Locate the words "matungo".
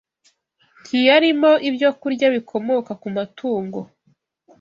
3.15-3.79